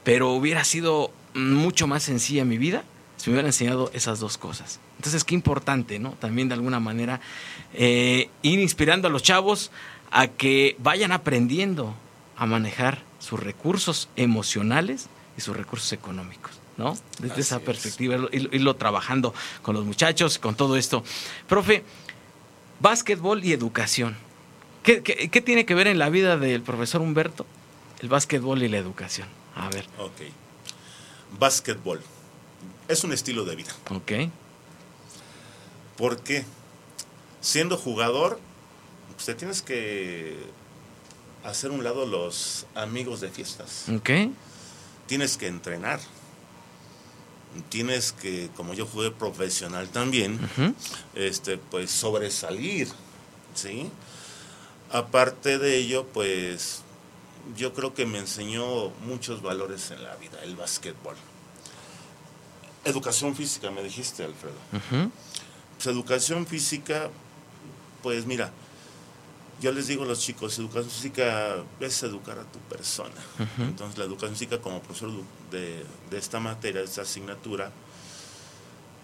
[0.04, 2.84] pero hubiera sido mucho más sencilla mi vida
[3.16, 4.80] si me hubieran enseñado esas dos cosas.
[4.96, 6.12] Entonces, qué importante, ¿no?
[6.12, 7.20] También de alguna manera
[7.74, 9.70] eh, ir inspirando a los chavos
[10.10, 11.94] a que vayan aprendiendo
[12.36, 16.52] a manejar sus recursos emocionales y sus recursos económicos.
[16.76, 16.96] ¿no?
[17.18, 21.02] Desde esa perspectiva, irlo, trabajando con los muchachos, con todo esto.
[21.48, 21.82] Profe,
[22.80, 24.16] básquetbol y educación.
[24.82, 25.00] ¿Qué,
[25.44, 27.44] tiene que ver en la vida del profesor Humberto
[28.00, 29.28] el básquetbol y la educación?
[29.54, 29.86] A ver.
[29.98, 30.32] Ok.
[31.38, 32.00] Básquetbol.
[32.88, 33.72] Es un estilo de vida.
[33.90, 34.12] Ok.
[35.96, 36.44] ¿Por qué?
[37.40, 38.40] Siendo jugador,
[39.18, 40.38] usted tienes que
[41.44, 43.86] hacer un lado los amigos de fiestas.
[43.88, 44.10] Ok
[45.08, 45.98] tienes que entrenar.
[47.70, 50.38] Tienes que, como yo jugué profesional también,
[51.14, 52.88] este, pues sobresalir,
[53.54, 53.90] ¿sí?
[54.90, 56.82] Aparte de ello, pues
[57.56, 61.16] yo creo que me enseñó muchos valores en la vida, el básquetbol.
[62.84, 64.56] Educación física, me dijiste, Alfredo.
[65.76, 67.10] Pues educación física,
[68.02, 68.52] pues mira,
[69.60, 73.14] yo les digo a los chicos, educación física es educar a tu persona.
[73.58, 75.10] Entonces la educación física como profesor
[75.50, 77.72] de, esta materia, de esta asignatura,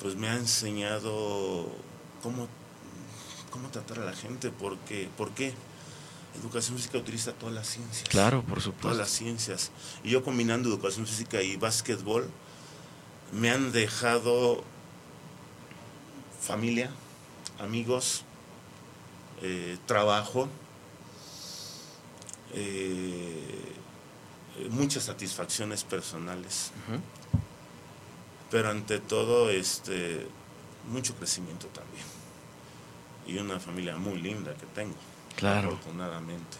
[0.00, 1.68] pues me ha enseñado
[2.22, 2.48] cómo,
[3.50, 5.52] cómo tratar a la gente, porque, ¿por qué?
[6.40, 8.08] Educación física utiliza todas las ciencias.
[8.08, 8.88] Claro, por supuesto.
[8.88, 9.70] Todas las ciencias.
[10.02, 12.28] Y yo combinando educación física y básquetbol,
[13.32, 14.62] me han dejado
[16.40, 16.90] familia,
[17.58, 18.24] amigos,
[19.42, 20.48] eh, trabajo,
[22.52, 23.74] eh,
[24.70, 26.70] muchas satisfacciones personales,
[28.50, 30.26] pero ante todo este,
[30.90, 32.04] mucho crecimiento también
[33.26, 34.94] y una familia muy linda que tengo,
[35.36, 35.68] claro.
[35.68, 36.56] afortunadamente.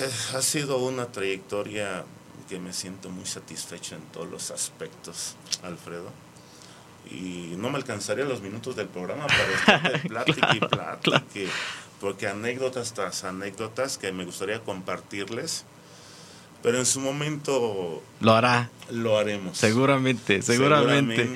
[0.00, 2.04] Eh, ha sido una trayectoria
[2.48, 6.10] que me siento muy satisfecho en todos los aspectos, Alfredo
[7.10, 11.22] y no me alcanzaría los minutos del programa para estar de plática y plática,
[12.00, 15.64] porque anécdotas tras anécdotas que me gustaría compartirles,
[16.62, 18.70] pero en su momento lo hará.
[18.90, 19.58] Lo haremos.
[19.58, 21.28] Seguramente, seguramente.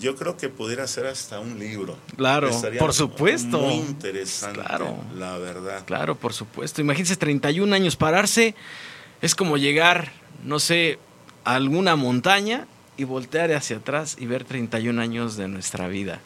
[0.00, 1.96] Yo creo que pudiera ser hasta un libro.
[2.16, 3.58] Claro, por supuesto.
[3.58, 4.96] Muy interesante, claro.
[5.16, 5.84] la verdad.
[5.86, 6.80] Claro, por supuesto.
[6.80, 8.54] Imagínense 31 años pararse,
[9.22, 10.12] es como llegar,
[10.44, 11.00] no sé,
[11.44, 16.20] a alguna montaña y voltear hacia atrás y ver 31 años de nuestra vida,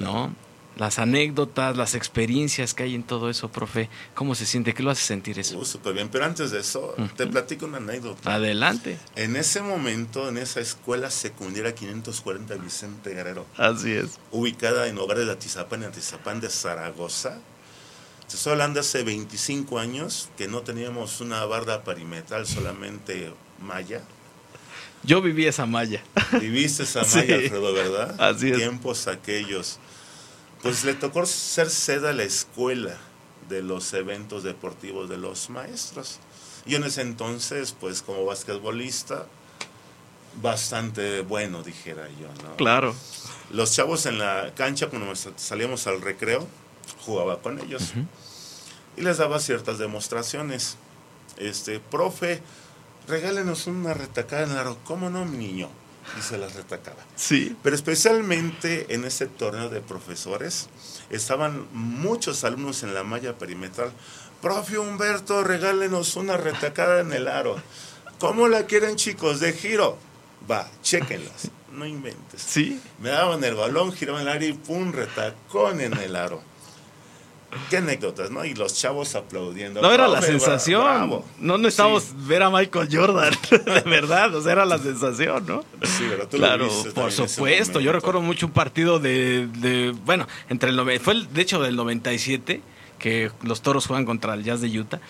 [0.00, 0.34] ¿no?
[0.76, 4.74] Las anécdotas, las experiencias que hay en todo eso, profe, ¿cómo se siente?
[4.74, 5.58] ¿Qué lo hace sentir eso?
[5.58, 8.32] Uh, Súper bien, pero antes de eso, te platico una anécdota.
[8.32, 8.96] Adelante.
[9.16, 13.44] En ese momento, en esa escuela secundaria 540 Vicente Guerrero.
[13.56, 14.18] Así es.
[14.30, 17.38] Ubicada en Hogar de Atizapán, en Atizapán de Zaragoza.
[18.28, 24.02] Te estoy hablando hace 25 años que no teníamos una barda perimetral, solamente malla
[25.02, 26.02] yo viví esa malla.
[26.40, 28.20] Viviste esa malla, Alfredo, ¿verdad?
[28.20, 28.58] Así es.
[28.58, 29.78] Tiempos aquellos.
[30.62, 32.96] Pues le tocó ser sede a la escuela
[33.48, 36.18] de los eventos deportivos de los maestros.
[36.66, 39.26] Y en ese entonces, pues como basquetbolista,
[40.42, 42.28] bastante bueno, dijera yo.
[42.42, 42.56] ¿no?
[42.56, 42.94] Claro.
[43.50, 46.46] Los chavos en la cancha, cuando salíamos al recreo,
[47.04, 47.94] jugaba con ellos
[48.98, 50.76] y les daba ciertas demostraciones.
[51.36, 52.42] Este, profe,
[53.08, 54.78] regálenos una retacada en el aro.
[54.84, 55.68] ¿Cómo no, niño?
[56.18, 57.04] Y se las retacaba.
[57.16, 57.56] Sí.
[57.62, 60.68] Pero especialmente en ese torneo de profesores,
[61.10, 63.92] estaban muchos alumnos en la malla perimetral.
[64.40, 67.56] Profe Humberto, regálenos una retacada en el aro.
[68.18, 69.40] ¿Cómo la quieren, chicos?
[69.40, 69.98] De giro.
[70.50, 71.50] Va, chequenlas.
[71.72, 72.40] No inventes.
[72.40, 72.80] Sí.
[73.00, 76.42] Me daban el balón, giraban el área y pum, retacón en el aro.
[77.70, 78.44] Qué anécdotas, ¿no?
[78.44, 79.80] Y los chavos aplaudiendo.
[79.80, 81.22] No, era la sensación.
[81.38, 84.34] No necesitábamos ver a Michael Jordan, de verdad.
[84.34, 85.64] O sea, era la sensación, ¿no?
[85.82, 87.80] Sí, pero tú claro, lo viste por supuesto.
[87.80, 91.76] Yo recuerdo mucho un partido de, de bueno, entre el fue el, de hecho del
[91.76, 92.60] 97
[92.98, 95.00] que los Toros juegan contra el Jazz de Utah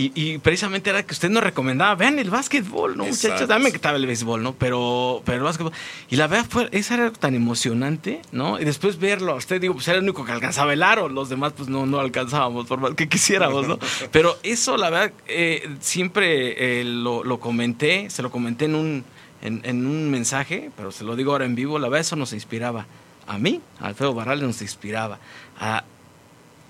[0.00, 3.48] y, precisamente era que usted nos recomendaba, vean el básquetbol, ¿no, muchachos?
[3.48, 4.54] Dame que estaba el béisbol, ¿no?
[4.54, 5.72] Pero, pero el básquetbol.
[6.08, 8.60] Y la verdad fue, esa era tan emocionante, ¿no?
[8.60, 11.52] Y después verlo, usted digo, pues era el único que alcanzaba el aro, los demás
[11.56, 13.78] pues no, no alcanzábamos, por más que quisiéramos, ¿no?
[14.12, 19.04] Pero eso, la verdad, eh, siempre eh, lo, lo, comenté, se lo comenté en un,
[19.42, 22.32] en, en, un mensaje, pero se lo digo ahora en vivo, la verdad eso nos
[22.32, 22.86] inspiraba.
[23.26, 25.18] A mí, a Alfredo Barral nos inspiraba.
[25.58, 25.84] A,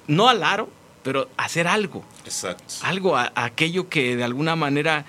[0.07, 0.69] no al aro,
[1.09, 2.05] pero hacer algo.
[2.27, 2.75] Exacto.
[2.83, 5.07] Algo, a, aquello que de alguna manera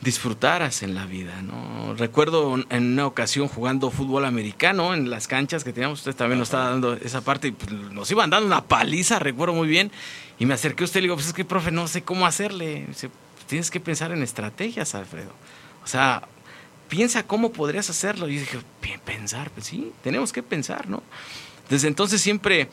[0.00, 1.94] disfrutaras en la vida, ¿no?
[1.94, 6.48] Recuerdo en una ocasión jugando fútbol americano en las canchas que teníamos, usted también nos
[6.48, 9.92] estaba dando esa parte y pues, nos iban dando una paliza, recuerdo muy bien,
[10.38, 12.24] y me acerqué a usted y le digo, pues es que profe, no sé cómo
[12.24, 12.86] hacerle.
[12.88, 13.10] Dice,
[13.46, 15.32] tienes que pensar en estrategias, Alfredo.
[15.84, 16.22] O sea,
[16.88, 18.26] piensa cómo podrías hacerlo.
[18.26, 21.02] Y yo dije, bien, pensar, pues sí, tenemos que pensar, ¿no?
[21.68, 22.70] Desde entonces siempre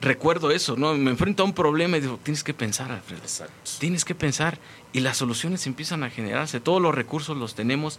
[0.00, 0.94] recuerdo eso, ¿no?
[0.94, 3.22] Me enfrento a un problema y digo, tienes que pensar, Alfredo.
[3.22, 3.54] Exacto.
[3.78, 4.58] Tienes que pensar
[4.92, 6.60] y las soluciones empiezan a generarse.
[6.60, 7.98] Todos los recursos los tenemos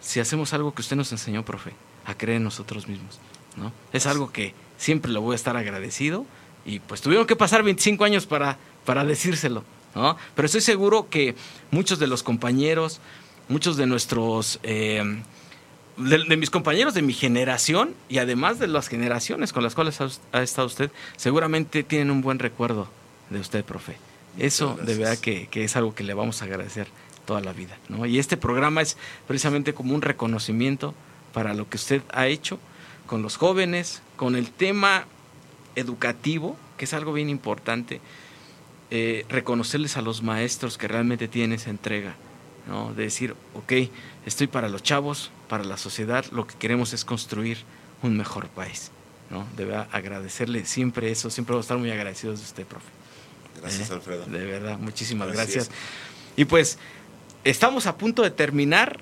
[0.00, 1.72] si hacemos algo que usted nos enseñó, profe,
[2.06, 3.18] a creer en nosotros mismos,
[3.56, 3.72] ¿no?
[3.92, 6.24] Es algo que siempre le voy a estar agradecido
[6.64, 10.16] y pues tuvieron que pasar 25 años para, para decírselo, ¿no?
[10.34, 11.34] Pero estoy seguro que
[11.70, 13.00] muchos de los compañeros,
[13.48, 14.58] muchos de nuestros...
[14.62, 15.22] Eh,
[16.00, 20.42] de, mis compañeros de mi generación y además de las generaciones con las cuales ha,
[20.42, 22.88] estado usted, seguramente tienen un buen recuerdo
[23.30, 23.96] de usted, profe.
[24.38, 26.88] Eso de verdad que, es algo que le vamos a agradecer
[27.26, 27.76] toda la vida.
[27.88, 28.06] ¿no?
[28.06, 30.94] Y este programa es precisamente como un reconocimiento
[31.32, 32.58] para lo que usted ha hecho
[33.06, 35.06] con los jóvenes, con el tema
[35.74, 38.00] educativo, que es algo bien importante,
[38.90, 42.16] eh, reconocerles a los maestros que realmente tienen esa entrega,
[42.70, 42.94] ¿no?
[42.94, 43.72] de decir, ok,
[44.24, 47.58] estoy para los chavos, para la sociedad, lo que queremos es construir
[48.02, 48.92] un mejor país.
[49.28, 49.46] ¿no?
[49.56, 52.86] Debe agradecerle siempre eso, siempre voy a estar muy agradecidos de usted, profe.
[53.60, 53.94] Gracias, ¿Eh?
[53.94, 54.24] Alfredo.
[54.26, 55.70] De verdad, muchísimas gracias.
[56.36, 56.78] Y pues,
[57.44, 59.00] estamos a punto de terminar.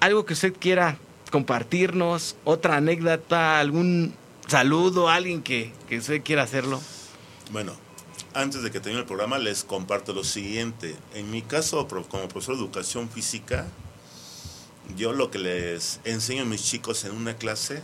[0.00, 0.96] Algo que usted quiera
[1.30, 4.14] compartirnos, otra anécdota, algún
[4.46, 6.80] saludo, alguien que, que usted quiera hacerlo.
[7.52, 7.74] Bueno,
[8.34, 10.96] antes de que termine el programa, les comparto lo siguiente.
[11.14, 13.66] En mi caso, como profesor de educación física,
[14.96, 17.82] yo lo que les enseño a mis chicos en una clase,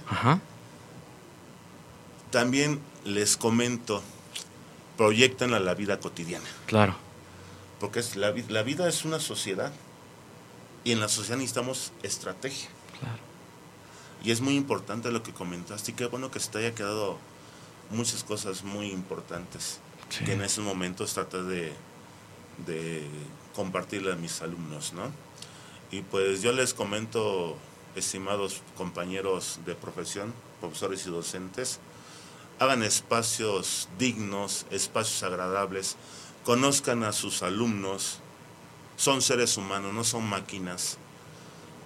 [2.30, 4.02] también les comento,
[4.96, 6.46] proyectan a la vida cotidiana.
[6.66, 6.94] Claro.
[7.80, 9.72] Porque es la, la vida es una sociedad
[10.84, 12.68] y en la sociedad necesitamos estrategia.
[13.00, 13.18] Claro.
[14.24, 17.18] Y es muy importante lo que comentaste y qué bueno que se te haya quedado
[17.90, 19.80] muchas cosas muy importantes
[20.24, 21.72] que en esos momentos traté de,
[22.66, 23.06] de
[23.54, 25.10] compartirle a mis alumnos, ¿no?
[25.90, 27.56] Y pues yo les comento,
[27.94, 31.78] estimados compañeros de profesión, profesores y docentes,
[32.58, 35.96] hagan espacios dignos, espacios agradables,
[36.44, 38.20] conozcan a sus alumnos,
[38.96, 40.98] son seres humanos, no son máquinas.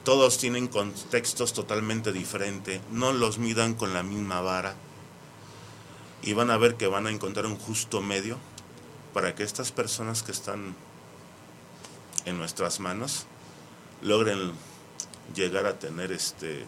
[0.05, 4.75] Todos tienen contextos totalmente diferentes, no los midan con la misma vara
[6.23, 8.39] y van a ver que van a encontrar un justo medio
[9.15, 10.75] para que estas personas que están
[12.25, 13.27] en nuestras manos
[14.03, 14.53] logren
[15.35, 16.65] llegar a tener este,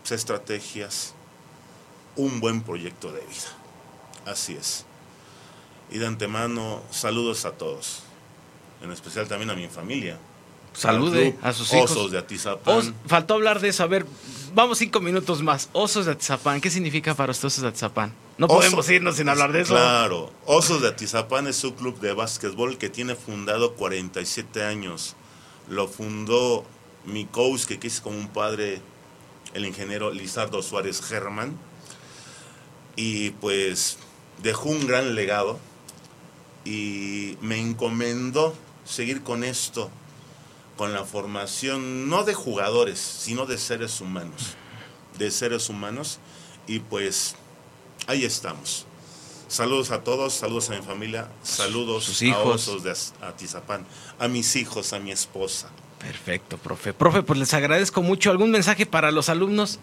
[0.00, 1.14] pues, estrategias,
[2.16, 3.56] un buen proyecto de vida.
[4.26, 4.84] Así es.
[5.90, 8.02] Y de antemano, saludos a todos,
[8.82, 10.18] en especial también a mi familia.
[10.72, 11.90] Salude a sus hijos.
[11.90, 12.94] Osos de Atizapán.
[13.06, 13.82] faltó hablar de eso.
[13.82, 14.06] A ver,
[14.54, 15.68] vamos cinco minutos más.
[15.72, 16.60] Osos de Atizapán.
[16.60, 18.12] ¿Qué significa para usted Osos de Atizapán?
[18.40, 19.74] No podemos irnos sin hablar de eso.
[19.74, 20.32] Claro.
[20.46, 25.14] Osos de Atizapán es un club de básquetbol que tiene fundado 47 años
[25.68, 26.64] lo fundó
[27.04, 28.80] mi coach, que quise como un padre,
[29.54, 31.56] el ingeniero Lizardo Suárez Germán,
[32.96, 33.98] y pues
[34.42, 35.58] dejó un gran legado
[36.64, 39.90] y me encomendó seguir con esto,
[40.76, 44.56] con la formación no de jugadores, sino de seres humanos,
[45.18, 46.18] de seres humanos
[46.66, 47.36] y pues
[48.10, 48.86] ahí estamos.
[49.48, 53.86] Saludos a todos, saludos a mi familia, saludos a Osos de Atizapán,
[54.18, 55.70] a mis hijos, a mi esposa.
[55.98, 56.92] Perfecto, profe.
[56.92, 58.30] Profe, pues les agradezco mucho.
[58.30, 59.78] ¿Algún mensaje para los alumnos?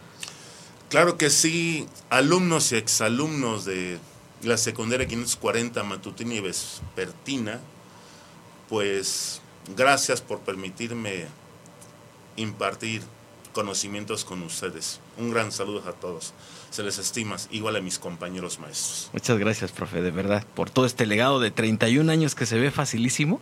[0.90, 3.98] Claro que sí, alumnos y exalumnos de
[4.42, 7.60] la secundaria 540 Matutina y Vespertina,
[8.70, 9.42] pues
[9.76, 11.28] gracias por permitirme
[12.36, 13.02] impartir
[13.54, 15.00] conocimientos con ustedes.
[15.18, 16.34] Un gran saludo a todos.
[16.70, 19.10] Se les estima, igual a mis compañeros maestros.
[19.14, 22.72] Muchas gracias, profe, de verdad, por todo este legado de 31 años que se ve
[22.72, 23.40] facilísimo,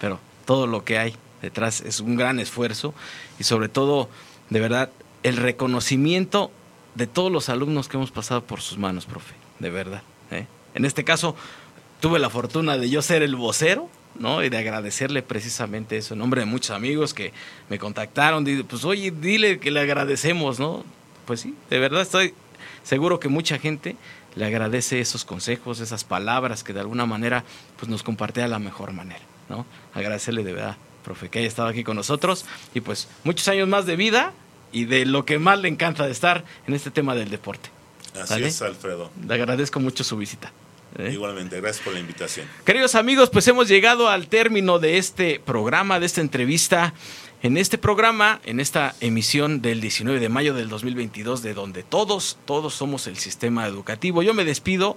[0.00, 2.94] pero todo lo que hay detrás es un gran esfuerzo
[3.38, 4.08] y sobre todo,
[4.50, 4.90] de verdad,
[5.22, 6.50] el reconocimiento
[6.94, 10.02] de todos los alumnos que hemos pasado por sus manos, profe, de verdad.
[10.30, 10.46] ¿eh?
[10.74, 11.36] En este caso,
[12.00, 13.88] tuve la fortuna de yo ser el vocero,
[14.18, 14.42] ¿no?
[14.42, 17.32] Y de agradecerle precisamente eso, en nombre de muchos amigos que
[17.68, 20.84] me contactaron, pues oye, dile que le agradecemos, ¿no?
[21.28, 22.32] Pues sí, de verdad estoy
[22.82, 23.96] seguro que mucha gente
[24.34, 27.44] le agradece esos consejos, esas palabras que de alguna manera
[27.78, 29.20] pues nos compartía de la mejor manera,
[29.50, 29.66] ¿no?
[29.92, 33.84] Agradecerle de verdad, profe, que haya estado aquí con nosotros y pues muchos años más
[33.84, 34.32] de vida
[34.72, 37.68] y de lo que más le encanta de estar en este tema del deporte.
[38.18, 39.10] Así es, Alfredo.
[39.26, 40.50] Le agradezco mucho su visita.
[40.96, 41.10] ¿eh?
[41.12, 42.46] Igualmente, gracias por la invitación.
[42.64, 46.94] Queridos amigos, pues hemos llegado al término de este programa, de esta entrevista.
[47.40, 52.36] En este programa, en esta emisión del 19 de mayo del 2022, de donde todos,
[52.44, 54.24] todos somos el sistema educativo.
[54.24, 54.96] Yo me despido.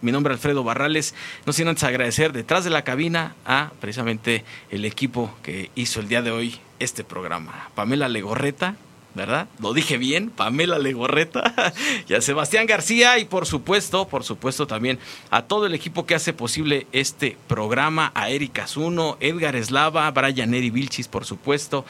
[0.00, 1.12] Mi nombre es Alfredo Barrales.
[1.44, 6.06] No sin antes agradecer detrás de la cabina a precisamente el equipo que hizo el
[6.06, 7.70] día de hoy este programa.
[7.74, 8.76] Pamela Legorreta,
[9.14, 9.48] ¿verdad?
[9.60, 11.54] Lo dije bien, Pamela Legorreta
[12.08, 14.98] y a Sebastián García y por supuesto, por supuesto también
[15.30, 20.54] a todo el equipo que hace posible este programa, a Erika Zuno, Edgar Eslava, Brian
[20.54, 21.84] Eri Vilchis, por supuesto,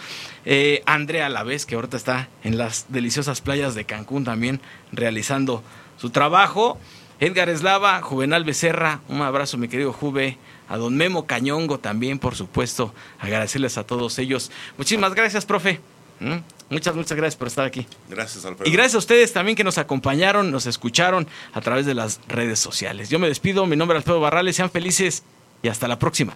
[0.44, 4.60] eh, Andrea Lavés, que ahorita está en las deliciosas playas de Cancún también
[4.90, 5.62] realizando
[5.98, 6.78] su trabajo.
[7.20, 12.34] Edgar Eslava, Juvenal Becerra, un abrazo mi querido Juve, a don Memo Cañongo también, por
[12.34, 14.50] supuesto, agradecerles a todos ellos.
[14.76, 15.80] Muchísimas gracias, profe.
[16.18, 16.38] ¿Mm?
[16.70, 17.86] Muchas, muchas gracias por estar aquí.
[18.08, 18.68] Gracias, Alfredo.
[18.68, 22.58] Y gracias a ustedes también que nos acompañaron, nos escucharon a través de las redes
[22.58, 23.10] sociales.
[23.10, 25.22] Yo me despido, mi nombre es Alfredo Barrales, sean felices
[25.62, 26.34] y hasta la próxima.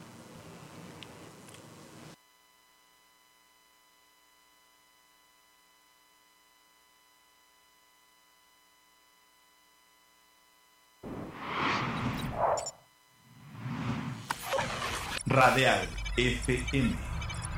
[15.27, 16.97] Radial FM,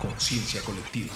[0.00, 1.14] conciencia colectiva.